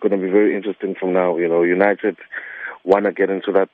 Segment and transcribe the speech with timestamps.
[0.00, 1.36] going to be very interesting from now.
[1.36, 2.16] You know, United
[2.84, 3.68] want to get into that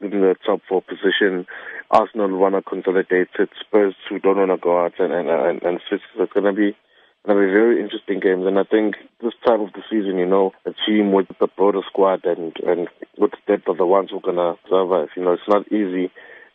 [0.00, 1.46] in the top four position.
[1.90, 3.50] Arsenal want to consolidate it.
[3.60, 6.02] Spurs who don't want to go out and and and, and switch.
[6.18, 6.76] It's going to be
[7.26, 8.44] going to be very interesting games.
[8.46, 11.80] And I think this time of the season, you know, a team with the broader
[11.86, 12.88] squad and and
[13.18, 15.08] with depth are the ones who are going to survive.
[15.16, 16.10] You know, it's not easy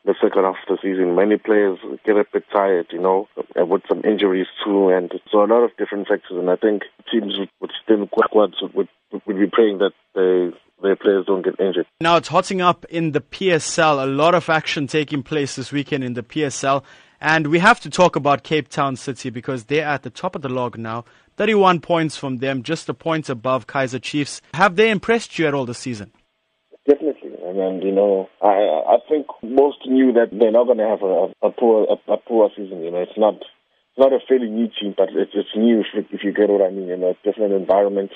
[0.05, 1.15] the second half of the season.
[1.15, 5.43] Many players get a bit tired, you know, uh, with some injuries too, and so
[5.43, 6.37] a lot of different factors.
[6.37, 8.87] And I think teams with thin squads would,
[9.29, 11.85] would be praying that they their players don't get injured.
[12.01, 14.03] Now it's hotting up in the PSL.
[14.03, 16.83] A lot of action taking place this weekend in the PSL.
[17.21, 20.41] And we have to talk about Cape Town City because they're at the top of
[20.41, 21.03] the log now.
[21.35, 24.41] 31 points from them, just a point above Kaizer Chiefs.
[24.53, 26.11] Have they impressed you at all this season?
[26.87, 27.31] Definitely.
[27.45, 31.03] And, and you know, I I think most knew that they're not going to have
[31.03, 32.81] a, a poor a, a, poor season.
[32.81, 36.05] You know, it's not it's not a fairly new team, but it's it's new if,
[36.11, 36.87] if you get what I mean.
[36.87, 38.11] You know, different environment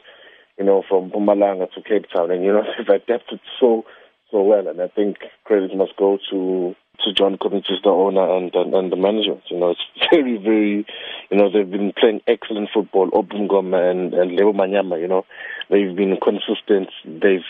[0.57, 3.85] you know, from Mpumalanga to Cape Town, and you know they've adapted so
[4.31, 4.67] so well.
[4.67, 8.91] And I think credit must go to to John Comitis, the owner, and, and and
[8.91, 9.43] the management.
[9.49, 10.85] You know, it's very very,
[11.29, 13.09] you know, they've been playing excellent football.
[13.13, 15.25] Aubrey Ngoma and and Lebo Manyama, you know,
[15.69, 16.89] they've been consistent.
[17.05, 17.47] They've,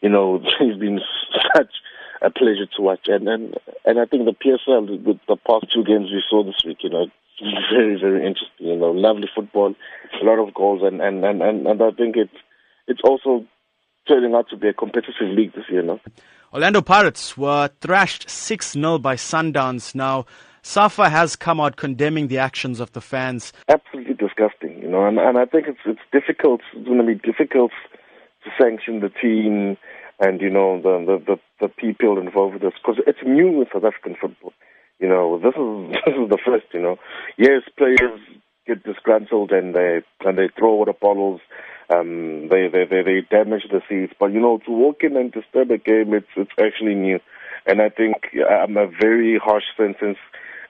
[0.00, 1.00] you know, they've been
[1.54, 1.72] such
[2.22, 3.08] a pleasure to watch.
[3.08, 6.62] And and and I think the PSL with the past two games we saw this
[6.64, 7.06] week, you know,
[7.40, 8.66] very, very interesting.
[8.66, 9.74] You know, lovely football,
[10.20, 12.36] a lot of goals, and and and and, and I think it's
[12.86, 13.44] it's also
[14.08, 15.80] turning out to be a competitive league this year.
[15.80, 16.00] You know,
[16.52, 19.94] Orlando Pirates were thrashed six 0 by Sundowns.
[19.94, 20.26] Now.
[20.62, 23.52] Safa has come out condemning the actions of the fans.
[23.68, 26.60] Absolutely disgusting, you know, and, and I think it's it's difficult.
[26.74, 27.70] It's going to be difficult
[28.42, 29.76] to sanction the team
[30.20, 33.68] and you know the the the, the people involved with this because it's new with
[33.72, 34.52] South African football.
[34.98, 36.66] You know, this is this is the first.
[36.72, 36.96] You know,
[37.36, 38.20] yes, players
[38.66, 41.40] get disgruntled and they and they throw water bottles.
[41.94, 45.30] Um, they, they they they damage the seats, but you know, to walk in and
[45.30, 47.20] disturb a game, it's it's actually new,
[47.64, 48.16] and I think
[48.50, 50.18] um, a very harsh sentence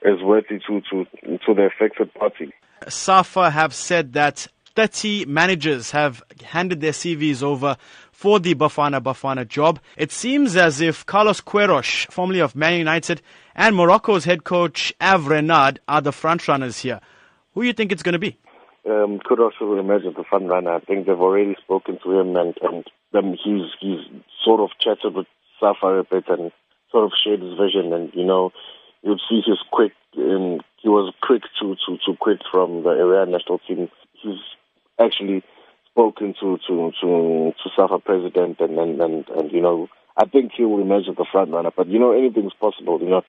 [0.03, 2.53] is worthy to to to the affected party.
[2.87, 4.47] SAFA have said that
[4.77, 7.77] 30 managers have handed their CVs over
[8.11, 9.79] for the Bafana Bafana job.
[9.97, 13.23] It seems as if Carlos Queiroz, formerly of Man United,
[13.55, 17.01] and Morocco's head coach Hervé Renard are the frontrunners here.
[17.55, 18.37] Who do you think it's going to be?
[18.87, 20.75] Um, will emerge as the front runner.
[20.75, 24.01] I think they've already spoken to him, and and um, he's he's
[24.45, 25.25] sort of chatted with
[25.59, 26.51] Safa a bit and
[26.91, 27.93] sort of shared his vision.
[27.93, 28.51] And you know,
[29.01, 33.57] you'd see quick, and he was quick to to to quit from the area national
[33.67, 33.89] team.
[34.13, 34.37] He's
[34.99, 35.43] actually
[35.91, 39.87] spoken to to to to Safa president and and and, and you know
[40.17, 41.71] I think he will emerge as the front runner.
[41.75, 42.99] But you know anything's possible.
[43.01, 43.21] You know